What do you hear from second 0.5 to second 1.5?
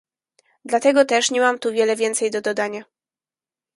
Dlatego też nie